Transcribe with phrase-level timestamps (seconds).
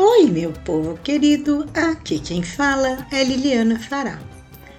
[0.00, 4.22] Oi, meu povo querido, aqui quem fala é Liliana Fará.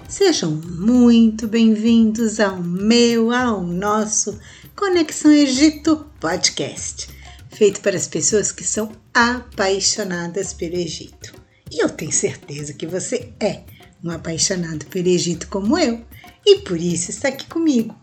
[0.08, 4.40] Sejam muito bem-vindos ao meu, ao nosso
[4.78, 7.10] Conexão Egito Podcast,
[7.50, 11.34] feito para as pessoas que são apaixonadas pelo Egito.
[11.70, 13.64] E eu tenho certeza que você é
[14.02, 16.02] um apaixonado pelo Egito como eu,
[16.46, 17.94] e por isso está aqui comigo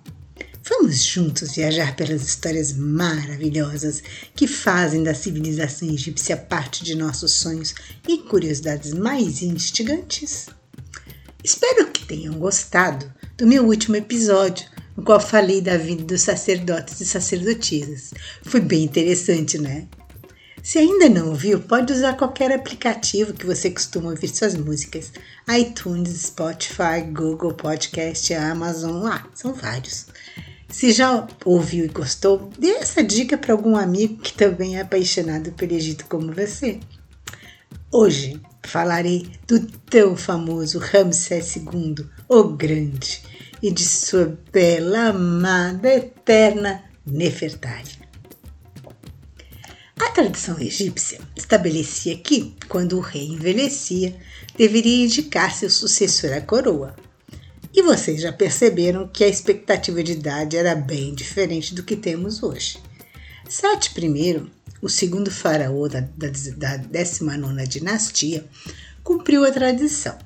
[0.69, 4.03] Vamos juntos viajar pelas histórias maravilhosas
[4.35, 7.73] que fazem da civilização egípcia parte de nossos sonhos
[8.09, 10.49] e curiosidades mais instigantes?
[11.45, 17.01] Espero que tenham gostado do meu último episódio, no qual falei da vida dos sacerdotes
[17.01, 18.13] e sacerdotisas.
[18.43, 19.87] Foi bem interessante, né?
[20.65, 25.13] Se ainda não ouviu, pode usar qualquer aplicativo que você costuma ouvir suas músicas.
[25.49, 30.07] iTunes, Spotify, Google Podcast, Amazon, ah, são vários.
[30.69, 35.53] Se já ouviu e gostou, dê essa dica para algum amigo que também é apaixonado
[35.53, 36.81] pelo Egito como você.
[37.91, 43.23] Hoje falarei do tão famoso Ramsés II, o Grande,
[43.63, 48.07] e de sua bela, amada, eterna Nefertari.
[49.99, 54.15] A tradição egípcia estabelecia que, quando o rei envelhecia,
[54.59, 56.95] deveria indicar seu sucessor à coroa,
[57.77, 62.43] e vocês já perceberam que a expectativa de idade era bem diferente do que temos
[62.43, 62.79] hoje.
[63.47, 64.43] Sete I,
[64.81, 68.47] o segundo faraó da, da, da 19 dinastia,
[69.05, 70.17] cumpriu a tradição.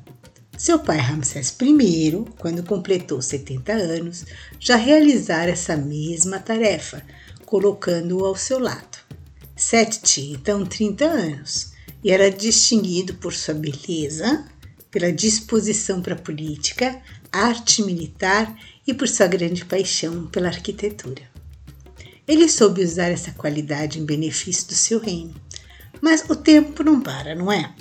[0.57, 4.25] Seu pai Ramsés I, quando completou 70 anos,
[4.61, 7.03] já realizara essa mesma tarefa,
[7.45, 8.99] colocando-o ao seu lado.
[9.57, 11.73] Sete tinha então 30 anos
[12.05, 14.47] e era distinguido por sua beleza,
[14.91, 17.01] pela disposição para a política,
[17.33, 18.55] arte militar
[18.87, 21.23] e por sua grande paixão pela arquitetura.
[22.27, 25.35] Ele soube usar essa qualidade em benefício do seu reino.
[26.01, 27.75] Mas o tempo não para, não é?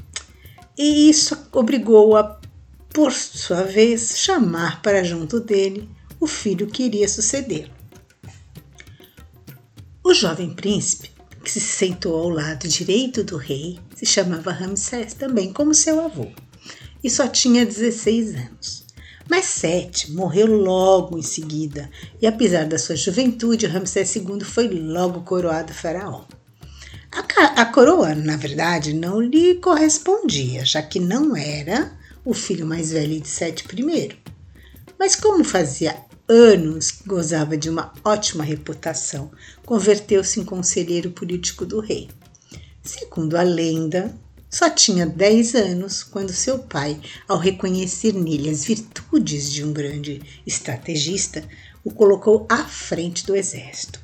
[0.78, 2.40] E isso obrigou a,
[2.90, 7.72] por sua vez, chamar para junto dele o filho que iria sucedê-lo.
[10.04, 11.12] O jovem príncipe,
[11.44, 16.28] que se sentou ao lado direito do rei, se chamava Ramsés, também como seu avô,
[17.04, 18.86] e só tinha 16 anos.
[19.30, 21.90] Mas Sete morreu logo em seguida,
[22.20, 26.26] e apesar da sua juventude, Ramsés II foi logo coroado faraó.
[27.12, 31.92] A, a coroa, na verdade, não lhe correspondia, já que não era
[32.26, 34.18] o filho mais velho de Sete I.
[34.98, 35.96] Mas como fazia
[36.28, 39.32] anos que gozava de uma ótima reputação,
[39.66, 42.10] converteu-se em conselheiro político do rei.
[42.84, 44.16] Segundo a lenda,
[44.50, 50.22] só tinha 10 anos quando seu pai, ao reconhecer nele as virtudes de um grande
[50.46, 51.44] estrategista,
[51.84, 54.00] o colocou à frente do exército.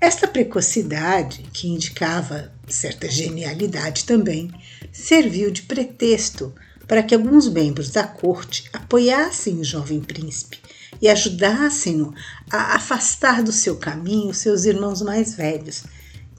[0.00, 4.50] Esta precocidade, que indicava certa genialidade também,
[4.92, 6.52] serviu de pretexto
[6.88, 10.58] para que alguns membros da corte apoiassem o jovem príncipe
[11.00, 12.12] e ajudassem-no
[12.50, 15.84] a afastar do seu caminho seus irmãos mais velhos,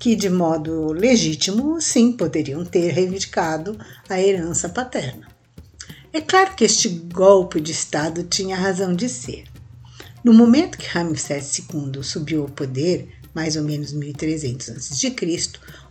[0.03, 5.29] que, de modo legítimo, sim, poderiam ter reivindicado a herança paterna.
[6.11, 9.45] É claro que este golpe de Estado tinha razão de ser.
[10.21, 15.15] No momento que Ramsés II subiu ao poder, mais ou menos 1300 a.C.,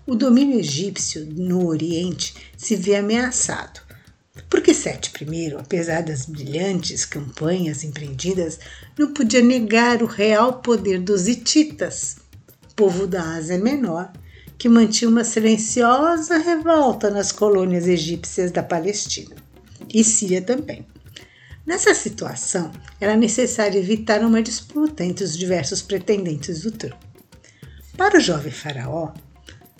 [0.06, 3.80] o domínio egípcio no Oriente se vê ameaçado.
[4.50, 8.58] Porque Sete I, apesar das brilhantes campanhas empreendidas,
[8.98, 12.20] não podia negar o real poder dos hititas,
[12.74, 14.12] povo da Ásia Menor,
[14.58, 19.34] que mantinha uma silenciosa revolta nas colônias egípcias da Palestina
[19.92, 20.86] e Síria também.
[21.66, 26.96] Nessa situação, era necessário evitar uma disputa entre os diversos pretendentes do trono.
[27.96, 29.12] Para o jovem faraó,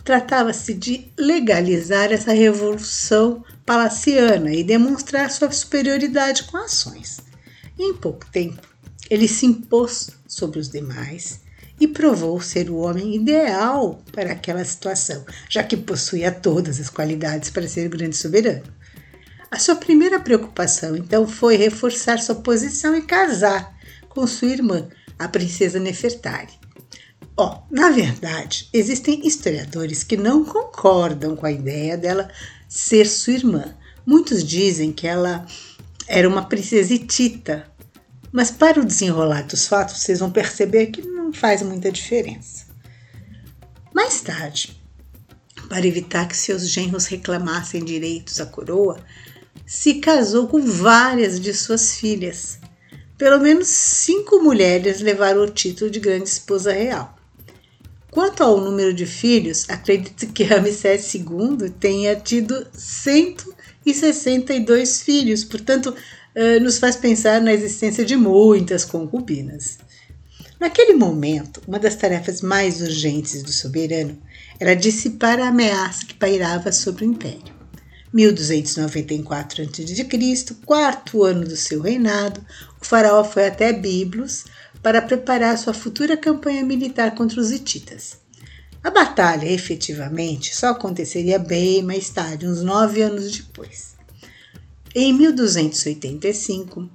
[0.05, 7.21] tratava-se de legalizar essa revolução palaciana e demonstrar sua superioridade com ações.
[7.79, 8.63] em pouco tempo,
[9.11, 11.42] ele se impôs sobre os demais
[11.83, 17.51] e provou ser o homem ideal para aquela situação, já que possuía todas as qualidades
[17.51, 18.63] para ser grande soberano.
[19.51, 23.77] A sua primeira preocupação, então, foi reforçar sua posição e casar
[24.09, 24.89] com sua irmã,
[25.19, 26.53] a princesa Nefertari.
[27.37, 32.31] Oh, na verdade, existem historiadores que não concordam com a ideia dela
[32.69, 33.75] ser sua irmã.
[34.07, 35.45] Muitos dizem que ela
[36.07, 37.67] era uma princesa hitita,
[38.33, 41.03] mas para o desenrolar dos fatos, vocês vão perceber que
[41.35, 42.65] faz muita diferença.
[43.95, 44.83] Mais tarde,
[45.69, 48.99] para evitar que seus genros reclamassem direitos à coroa,
[49.67, 52.59] se casou com várias de suas filhas.
[53.17, 57.17] Pelo menos cinco mulheres levaram o título de grande esposa real.
[58.11, 65.97] Quanto ao número de filhos, acredito que Ramsés II tenha tido 162 filhos, portanto,
[66.61, 69.79] nos faz pensar na existência de muitas concubinas.
[70.59, 74.17] Naquele momento, uma das tarefas mais urgentes do soberano
[74.61, 77.53] era dissipar a ameaça que pairava sobre o império.
[78.13, 82.41] 1294 a.C., quarto ano do seu reinado,
[82.81, 84.45] o faraó foi até Biblos
[84.83, 88.19] para preparar sua futura campanha militar contra os hititas.
[88.85, 93.97] A batalha, efetivamente, só aconteceria bem mais tarde, uns nove anos depois.
[94.95, 96.87] Em 1285,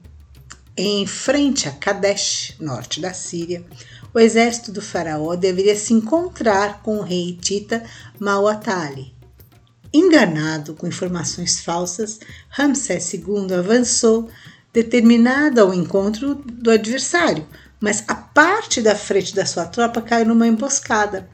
[0.78, 3.66] em frente a Kadesh, norte da Síria,
[4.14, 7.84] o exército do faraó deveria se encontrar com o rei hitita
[8.20, 9.16] Mauatali.
[9.92, 14.30] Enganado com informações falsas, Ramsés II avançou,
[14.72, 17.48] determinado ao encontro do adversário,
[17.80, 21.28] mas a parte da frente da sua tropa caiu numa emboscada.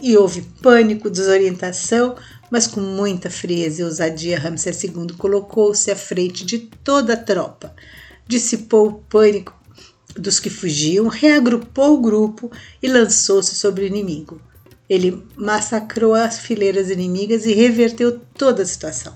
[0.00, 2.16] E houve pânico, desorientação,
[2.50, 7.74] mas com muita frieza e ousadia, Ramsés II colocou-se à frente de toda a tropa.
[8.26, 9.56] Dissipou o pânico
[10.14, 12.50] dos que fugiam, reagrupou o grupo
[12.82, 14.40] e lançou-se sobre o inimigo.
[14.88, 19.14] Ele massacrou as fileiras inimigas e reverteu toda a situação.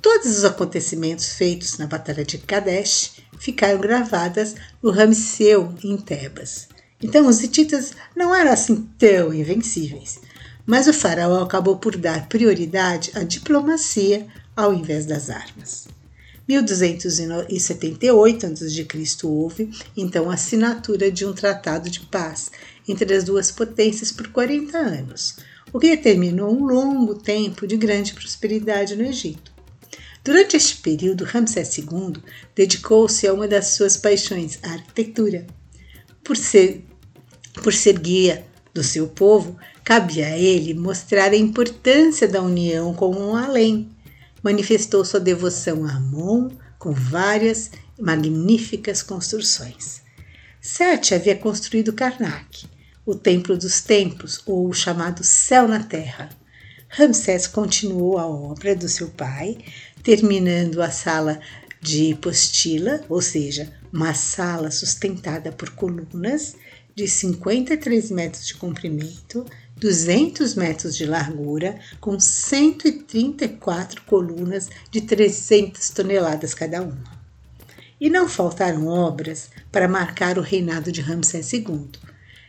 [0.00, 6.68] Todos os acontecimentos feitos na Batalha de Kadesh ficaram gravadas no Ramseu em Tebas.
[7.02, 10.20] Então os hititas não eram assim tão invencíveis,
[10.66, 14.26] mas o faraó acabou por dar prioridade à diplomacia
[14.56, 15.88] ao invés das armas.
[16.46, 18.86] 1278 a.C.
[19.24, 22.50] houve então a assinatura de um tratado de paz
[22.86, 25.36] entre as duas potências por 40 anos,
[25.72, 29.52] o que determinou um longo tempo de grande prosperidade no Egito.
[30.22, 32.14] Durante este período, Ramsés II
[32.54, 35.46] dedicou-se a uma das suas paixões, a arquitetura.
[36.22, 36.84] Por ser,
[37.62, 43.14] por ser guia do seu povo, cabia a ele mostrar a importância da união com
[43.14, 43.90] o além.
[44.42, 46.48] Manifestou sua devoção a Amon
[46.78, 47.70] com várias
[48.00, 50.02] magníficas construções.
[50.60, 52.66] Sete havia construído Karnak,
[53.04, 56.30] o Templo dos Templos, ou o chamado Céu na Terra.
[56.88, 59.58] Ramsés continuou a obra do seu pai,
[60.02, 61.38] terminando a sala
[61.80, 66.56] de hipostila, ou seja, uma sala sustentada por colunas
[66.94, 69.44] de 53 metros de comprimento,
[69.84, 77.04] 200 metros de largura, com 134 colunas de 300 toneladas cada uma.
[78.00, 81.90] E não faltaram obras para marcar o reinado de Ramsés II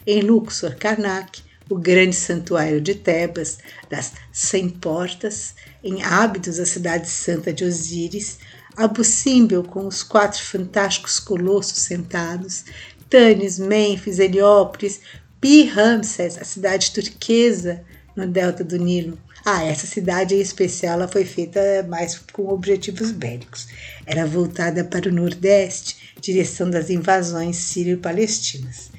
[0.07, 3.57] em Luxor, Karnak, o grande santuário de Tebas,
[3.89, 8.37] das Cem Portas, em Ábidos, a cidade santa de Osíris,
[8.77, 12.63] Abu Simbel com os quatro fantásticos colossos sentados,
[13.09, 15.01] Tanis, Mênfis, Heliópolis,
[15.45, 17.83] Pi-Ramsés, a cidade turquesa
[18.15, 19.15] no delta do Nilo.
[19.45, 23.67] Ah, essa cidade em especial ela foi feita mais com objetivos bélicos.
[24.07, 28.89] Era voltada para o nordeste, direção das invasões sírio-palestinas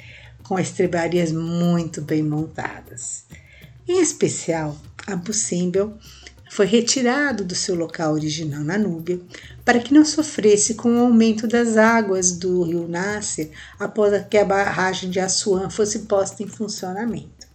[0.45, 3.25] com estrebarias muito bem montadas.
[3.89, 5.99] Em especial, Abu Simbel
[6.57, 9.21] foi retirado do seu local original na Núbia
[9.63, 14.45] para que não sofresse com o aumento das águas do rio Nasser após que a
[14.45, 17.47] barragem de Assuã fosse posta em funcionamento.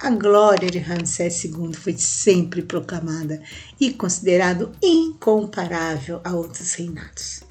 [0.00, 3.40] A glória de Ramsés II foi sempre proclamada
[3.78, 7.44] e considerado incomparável a outros reinados.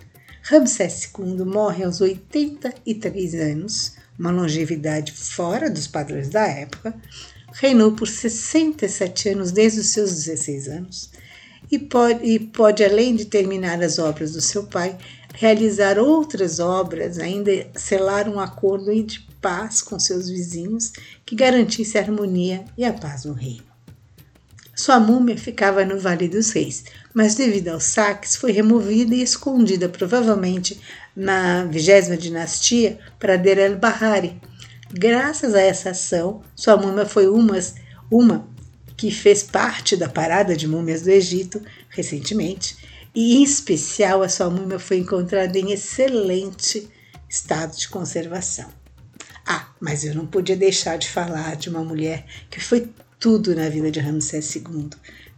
[0.44, 6.94] Ramsés II morre aos 83 anos, uma longevidade fora dos padrões da época,
[7.53, 11.10] reinou por 67 anos desde os seus 16 anos
[11.72, 14.98] e pode, e pode, além de terminar as obras do seu pai,
[15.34, 20.91] realizar outras obras, ainda selar um acordo de paz com seus vizinhos
[21.25, 23.70] que garantisse a harmonia e a paz no reino.
[24.75, 29.89] Sua múmia ficava no Vale dos Reis, mas devido aos saques foi removida e escondida
[29.89, 30.79] provavelmente
[31.13, 34.39] na vigésima dinastia para Der el-Bahari.
[34.91, 37.75] Graças a essa ação, sua múmia foi umas,
[38.10, 38.48] uma
[38.98, 42.75] que fez parte da parada de múmias do Egito recentemente,
[43.13, 46.89] e em especial a sua múmia foi encontrada em excelente
[47.29, 48.69] estado de conservação.
[49.46, 53.69] Ah, mas eu não podia deixar de falar de uma mulher que foi tudo na
[53.69, 54.89] vida de Ramsés II,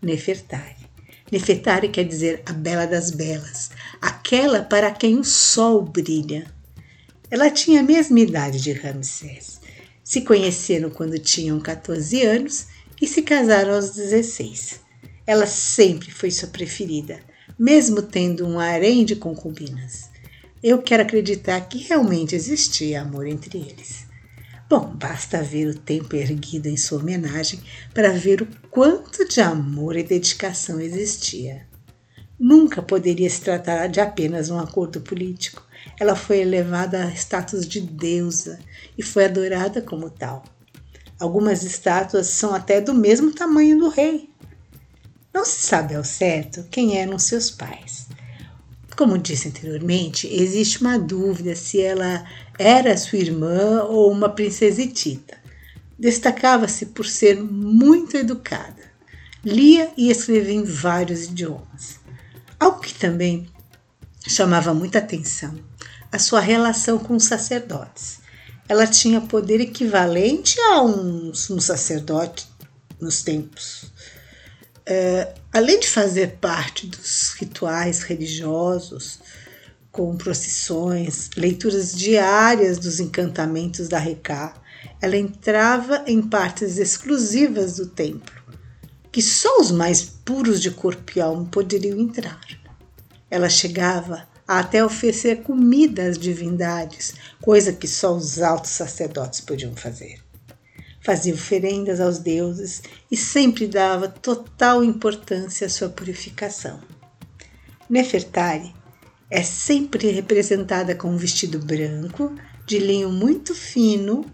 [0.01, 0.89] Nefertari.
[1.29, 6.45] Nefertari quer dizer a bela das belas, aquela para quem o sol brilha.
[7.31, 9.61] Ela tinha a mesma idade de Ramsés.
[10.03, 12.67] Se conheceram quando tinham 14 anos
[13.01, 14.81] e se casaram aos 16.
[15.25, 17.21] Ela sempre foi sua preferida,
[17.57, 20.09] mesmo tendo um harém de concubinas.
[20.61, 24.05] Eu quero acreditar que realmente existia amor entre eles.
[24.69, 27.61] Bom, basta ver o templo erguido em sua homenagem
[27.93, 31.65] para ver o quanto de amor e dedicação existia.
[32.37, 35.65] Nunca poderia se tratar de apenas um acordo político.
[35.99, 38.59] Ela foi elevada a status de deusa
[38.97, 40.43] e foi adorada como tal.
[41.19, 44.29] Algumas estátuas são até do mesmo tamanho do rei.
[45.33, 48.07] Não se sabe ao certo quem eram seus pais.
[48.97, 52.25] Como disse anteriormente, existe uma dúvida se ela
[52.59, 55.37] era sua irmã ou uma princesitita.
[55.97, 58.91] Destacava-se por ser muito educada.
[59.43, 61.99] Lia e escrevia em vários idiomas.
[62.59, 63.47] Algo que também
[64.27, 65.55] chamava muita atenção,
[66.11, 68.19] a sua relação com os sacerdotes.
[68.67, 72.47] Ela tinha poder equivalente a um, sacerdote
[72.99, 73.91] nos tempos.
[74.85, 79.19] É, além de fazer parte dos rituais religiosos,
[79.91, 84.53] com procissões, leituras diárias dos encantamentos da Recá,
[85.01, 88.33] ela entrava em partes exclusivas do templo,
[89.11, 92.39] que só os mais puros de corpo e alma poderiam entrar.
[93.29, 100.19] Ela chegava até oferecer comida às divindades, coisa que só os altos sacerdotes podiam fazer.
[101.03, 106.79] Fazia oferendas aos deuses e sempre dava total importância à sua purificação.
[107.89, 108.75] Nefertari
[109.29, 114.25] é sempre representada com um vestido branco, de linho muito fino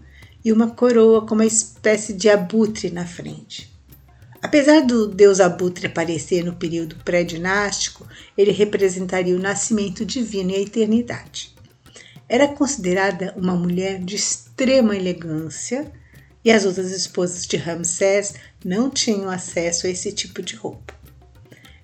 [0.44, 3.77] e uma coroa com uma espécie de abutre na frente.
[4.40, 10.60] Apesar do deus abutre aparecer no período pré-dinástico, ele representaria o nascimento divino e a
[10.60, 11.54] eternidade.
[12.28, 15.90] Era considerada uma mulher de extrema elegância
[16.44, 20.94] e as outras esposas de Ramsés não tinham acesso a esse tipo de roupa.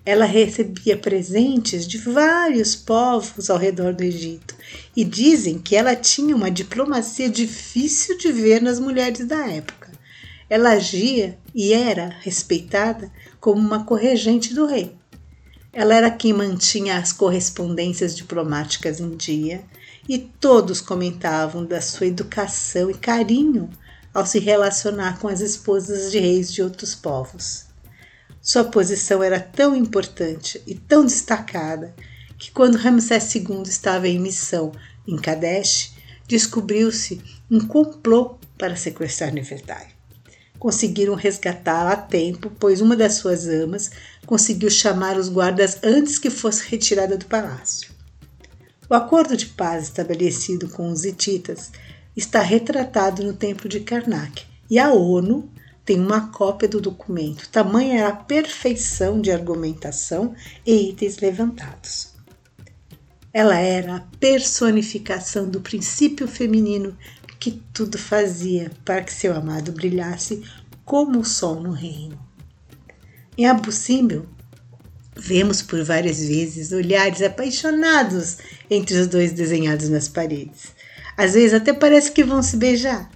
[0.05, 4.55] Ela recebia presentes de vários povos ao redor do Egito
[4.95, 9.84] e dizem que ela tinha uma diplomacia difícil de ver nas mulheres da época.
[10.49, 14.95] Ela agia e era respeitada como uma corregente do rei.
[15.73, 19.63] Ela era quem mantinha as correspondências diplomáticas em dia
[20.07, 23.69] e todos comentavam da sua educação e carinho
[24.13, 27.65] ao se relacionar com as esposas de reis de outros povos.
[28.41, 31.93] Sua posição era tão importante e tão destacada
[32.37, 34.71] que, quando Ramsés II estava em missão
[35.07, 35.93] em Kadesh,
[36.27, 39.94] descobriu-se um complô para sequestrar Nefertari.
[40.65, 43.91] Conseguiram resgatá-la a tempo, pois uma das suas amas
[44.25, 47.91] conseguiu chamar os guardas antes que fosse retirada do palácio.
[48.89, 51.71] O acordo de paz estabelecido com os hititas
[52.17, 55.47] está retratado no templo de Karnak e a ONU
[55.85, 57.47] tem uma cópia do documento.
[57.49, 60.33] Tamanha era a perfeição de argumentação
[60.65, 62.15] e itens levantados.
[63.31, 66.97] Ela era a personificação do princípio feminino
[67.45, 70.41] que tudo fazia para que seu amado brilhasse
[70.83, 72.17] como o sol no reino.
[73.37, 74.25] Em Abu Simbel,
[75.15, 78.37] vemos por várias vezes olhares apaixonados
[78.67, 80.73] entre os dois desenhados nas paredes.
[81.15, 83.11] Às vezes até parece que vão se beijar.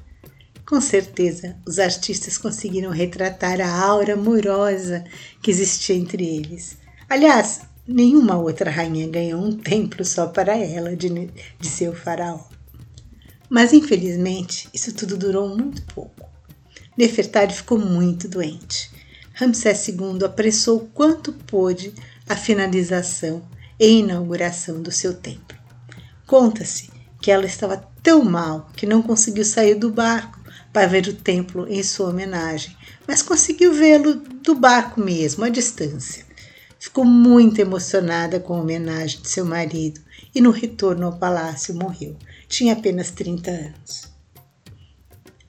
[0.64, 5.06] Com certeza, os artistas conseguiram retratar a aura amorosa
[5.42, 6.78] que existia entre eles.
[7.10, 12.59] Aliás, nenhuma outra rainha ganhou um templo só para ela de, de seu faraó.
[13.50, 16.30] Mas infelizmente, isso tudo durou muito pouco.
[16.98, 18.92] Nefertari ficou muito doente.
[19.34, 21.94] Ramsés II apressou quanto pôde
[22.28, 23.42] a finalização
[23.80, 25.58] e inauguração do seu templo.
[26.28, 26.92] Conta-se
[27.22, 30.40] que ela estava tão mal que não conseguiu sair do barco
[30.72, 32.76] para ver o templo em sua homenagem,
[33.08, 36.29] mas conseguiu vê-lo do barco mesmo, à distância.
[36.80, 40.00] Ficou muito emocionada com a homenagem de seu marido
[40.34, 42.16] e no retorno ao palácio morreu.
[42.48, 44.10] Tinha apenas 30 anos.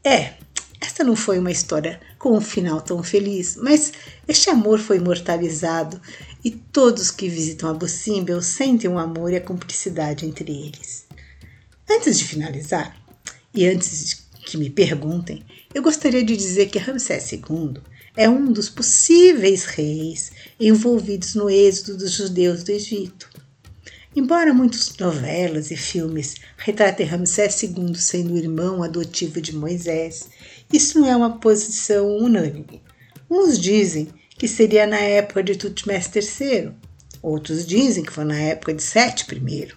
[0.03, 0.35] É,
[0.81, 3.93] esta não foi uma história com um final tão feliz, mas
[4.27, 6.01] este amor foi imortalizado
[6.45, 11.07] e todos que visitam Abu Simbel sentem o um amor e a cumplicidade entre eles.
[11.89, 12.97] Antes de finalizar,
[13.55, 15.45] e antes que me perguntem,
[15.75, 17.75] eu gostaria de dizer que Ramsés II
[18.17, 23.29] é um dos possíveis reis envolvidos no êxodo dos judeus do Egito.
[24.15, 30.29] Embora muitas novelas e filmes retratem Ramsés II sendo o irmão adotivo de Moisés,
[30.73, 32.83] isso não é uma posição unânime.
[33.31, 36.73] Uns dizem que seria na época de Tutmés III,
[37.23, 39.69] outros dizem que foi na época de Sete I,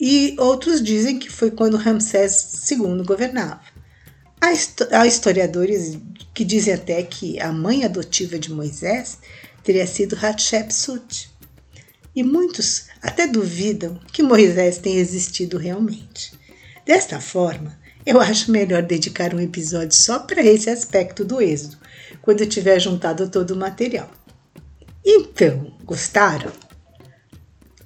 [0.00, 3.60] e outros dizem que foi quando Ramsés II governava.
[4.40, 5.98] Há historiadores
[6.38, 9.18] que dizem até que a mãe adotiva de Moisés
[9.64, 11.28] teria sido Hatshepsut.
[12.14, 16.32] E muitos até duvidam que Moisés tenha existido realmente.
[16.86, 17.76] Desta forma,
[18.06, 21.76] eu acho melhor dedicar um episódio só para esse aspecto do êxodo,
[22.22, 24.08] quando eu tiver juntado todo o material.
[25.04, 26.52] Então, gostaram?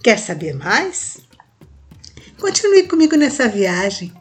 [0.04, 1.16] Quer saber mais?
[2.38, 4.12] Continue comigo nessa viagem.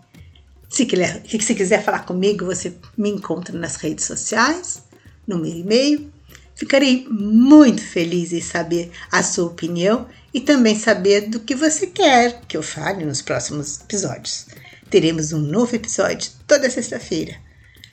[0.72, 4.82] Se quiser, se quiser falar comigo, você me encontra nas redes sociais,
[5.28, 6.10] no meu e-mail.
[6.56, 12.40] Ficarei muito feliz em saber a sua opinião e também saber do que você quer
[12.48, 14.46] que eu fale nos próximos episódios.
[14.90, 17.36] Teremos um novo episódio toda sexta-feira.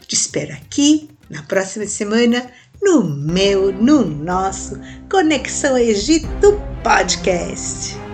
[0.06, 2.48] Te espero aqui na próxima semana
[2.80, 4.78] no meu, no nosso
[5.10, 8.07] Conexão Egito Podcast.